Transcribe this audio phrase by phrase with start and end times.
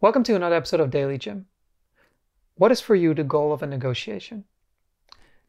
[0.00, 1.46] Welcome to another episode of Daily Jim.
[2.54, 4.44] What is for you the goal of a negotiation?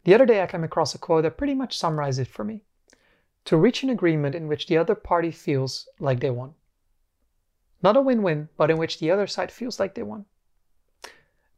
[0.06, 2.64] The other day I came across a quote that pretty much summarized it for me.
[3.46, 6.56] To reach an agreement in which the other party feels like they won.
[7.83, 10.25] Not a win win, but in which the other side feels like they won.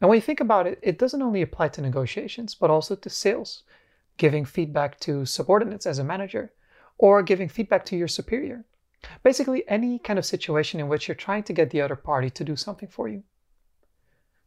[0.01, 3.09] And when you think about it, it doesn't only apply to negotiations, but also to
[3.09, 3.63] sales,
[4.17, 6.51] giving feedback to subordinates as a manager,
[6.97, 8.65] or giving feedback to your superior.
[9.23, 12.43] Basically, any kind of situation in which you're trying to get the other party to
[12.43, 13.23] do something for you.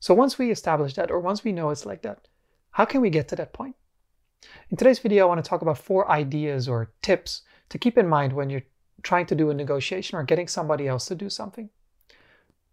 [0.01, 2.29] So once we establish that, or once we know it's like that,
[2.73, 3.77] how can we get to that point?
[4.71, 8.09] In today's video, I want to talk about four ideas or tips to keep in
[8.09, 8.65] mind when you're
[9.03, 11.71] trying to do a negotiation or getting somebody else to do something.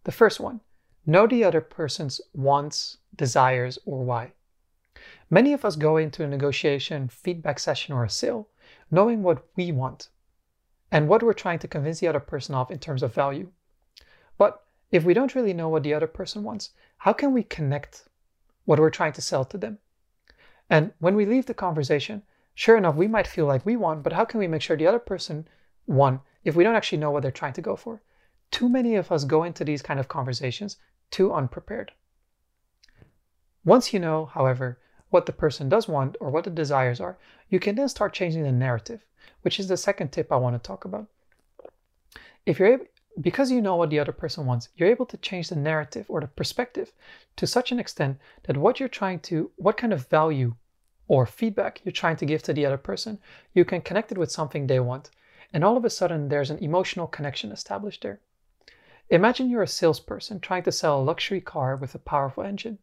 [0.03, 0.61] The first one,
[1.05, 4.34] know the other person's wants, desires, or why.
[5.30, 8.50] Many of us go into a negotiation, feedback session, or a sale
[8.89, 10.09] knowing what we want
[10.91, 13.50] and what we're trying to convince the other person of in terms of value.
[14.38, 18.09] But if we don't really know what the other person wants, how can we connect
[18.66, 19.80] what we're trying to sell to them?
[20.70, 24.14] And when we leave the conversation, sure enough, we might feel like we won, but
[24.14, 25.48] how can we make sure the other person
[25.88, 28.02] won if we don't actually know what they're trying to go for?
[28.52, 30.78] Too many of us go into these kind of conversations
[31.09, 31.92] too unprepared.
[33.64, 37.17] Once you know, however, what the person does want or what the desires are,
[37.50, 39.05] you can then start changing the narrative,
[39.42, 41.08] which is the second tip I want to talk about.
[42.45, 42.86] If you're able,
[43.20, 46.22] because you know what the other person wants, you're able to change the narrative or
[46.22, 46.94] the perspective
[47.36, 50.56] to such an extent that what you're trying to, what kind of value
[51.08, 53.20] or feedback you're trying to give to the other person,
[53.53, 55.09] you can connect it with something they want.
[55.53, 58.22] And all of a sudden, there's an emotional connection established there.
[59.09, 62.78] Imagine you're a salesperson trying to sell a luxury car with a powerful engine.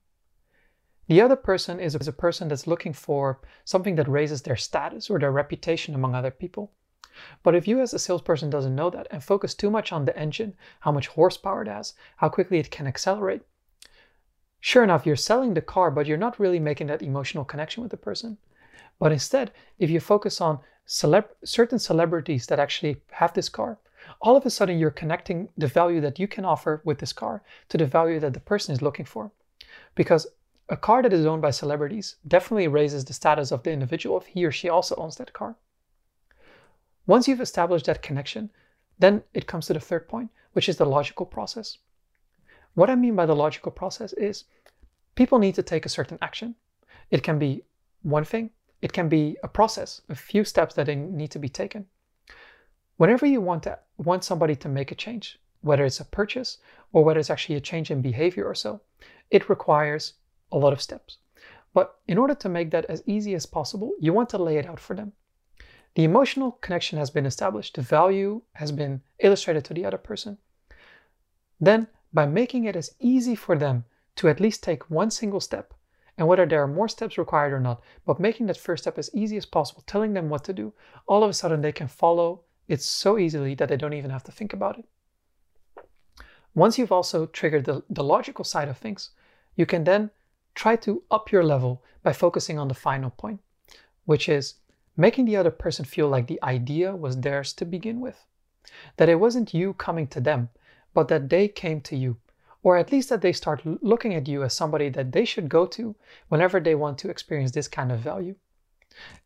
[1.09, 5.19] The other person is a person that's looking for something that raises their status or
[5.19, 6.70] their reputation among other people.
[7.42, 10.17] But if you as a salesperson doesn't know that and focus too much on the
[10.17, 13.42] engine, how much horsepower it has, how quickly it can accelerate,
[14.61, 17.91] sure enough, you're selling the car, but you're not really making that emotional connection with
[17.91, 18.37] the person.
[18.98, 23.78] But instead, if you focus on celeb- certain celebrities that actually have this car,
[24.21, 27.43] all of a sudden you're connecting the value that you can offer with this car
[27.71, 29.32] to the value that the person is looking for.
[29.94, 30.27] Because
[30.69, 34.27] a car that is owned by celebrities definitely raises the status of the individual if
[34.27, 35.56] he or she also owns that car.
[37.06, 38.51] Once you've established that connection,
[38.99, 41.79] then it comes to the third point, which is the logical process.
[42.75, 44.45] What I mean by the logical process is
[45.15, 46.55] people need to take a certain action.
[47.11, 47.62] It can be
[48.03, 48.50] one thing,
[48.83, 51.87] it can be a process, a few steps that need to be taken.
[52.99, 56.59] Whenever you want to want somebody to make a change, whether it's a purchase
[56.93, 58.81] or whether it's actually a change in behavior or so,
[59.31, 60.15] it requires
[60.50, 61.19] a lot of steps.
[61.75, 64.66] But in order to make that as easy as possible, you want to lay it
[64.66, 65.12] out for them.
[65.94, 70.38] The emotional connection has been established, the value has been illustrated to the other person.
[71.60, 73.84] Then, by making it as easy for them
[74.16, 75.75] to at least take one single step,
[76.16, 79.10] and whether there are more steps required or not, but making that first step as
[79.14, 80.72] easy as possible, telling them what to do,
[81.06, 84.25] all of a sudden they can follow it so easily that they don't even have
[84.25, 84.84] to think about it.
[86.54, 89.10] Once you've also triggered the, the logical side of things,
[89.54, 90.10] you can then
[90.58, 93.41] try to up your level by focusing on the final point,
[94.06, 94.54] which is
[94.96, 98.24] making the other person feel like the idea was theirs to begin with.
[98.96, 100.48] That it wasn't you coming to them,
[100.92, 102.16] but that they came to you.
[102.64, 105.64] Or at least that they start looking at you as somebody that they should go
[105.66, 105.94] to
[106.28, 108.34] whenever they want to experience this kind of value.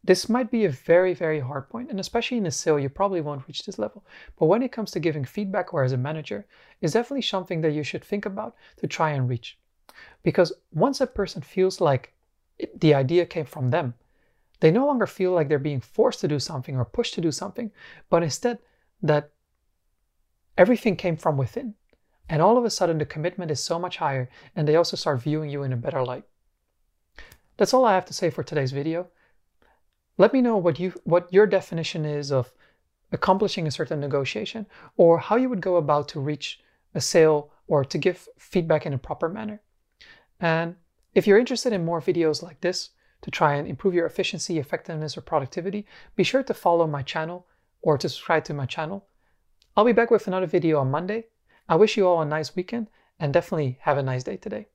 [0.05, 3.23] This might be a very, very hard point, and especially in a sale, you probably
[3.23, 4.05] won't reach this level.
[4.39, 6.45] But when it comes to giving feedback or as a manager,
[6.83, 9.59] it's definitely something that you should think about to try and reach.
[10.23, 12.13] Because once a person feels like
[12.77, 13.95] the idea came from them,
[14.61, 17.33] they no longer feel like they're being forced to do something or pushed to do
[17.33, 17.73] something,
[18.09, 18.59] but instead
[19.03, 19.31] that
[20.57, 21.75] everything came from within.
[22.29, 25.21] And all of a sudden, the commitment is so much higher, and they also start
[25.21, 26.25] viewing you in a better light.
[27.57, 29.09] That's all I have to say for today's video.
[30.17, 32.53] Let me know what you what your definition is of
[33.11, 34.67] accomplishing a certain negotiation,
[34.97, 36.61] or how you would go about to reach
[36.95, 39.61] a sale or to give feedback in a proper manner.
[40.43, 40.75] And
[41.15, 42.91] if you're interested in more videos like this
[43.23, 45.87] to try and improve your efficiency, effectiveness, or productivity,
[46.17, 47.47] be sure to follow my channel
[47.81, 49.07] or to subscribe to my channel.
[49.77, 51.27] I'll be back with another video on Monday.
[51.69, 52.89] I wish you all a nice weekend
[53.21, 54.67] and definitely have a nice day today.